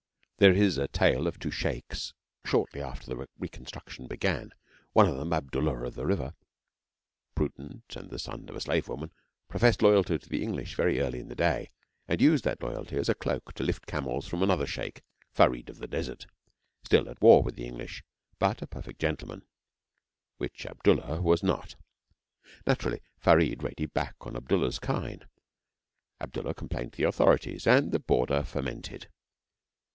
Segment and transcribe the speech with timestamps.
[0.37, 4.51] There is a tale of two Sheikhs shortly after the Reconstruction began.
[4.93, 6.33] One of them, Abdullah of the River,
[7.35, 9.11] prudent and the son of a slave woman,
[9.47, 11.69] professed loyalty to the English very early in the day,
[12.07, 15.77] and used that loyalty as a cloak to lift camels from another Sheikh, Farid of
[15.77, 16.25] the Desert,
[16.83, 18.01] still at war with the English,
[18.39, 19.43] but a perfect gentleman,
[20.37, 21.75] which Abdullah was not.
[22.65, 25.27] Naturally, Farid raided back on Abdullah's kine,
[26.19, 29.07] Abdullah complained to the authorities, and the Border fermented.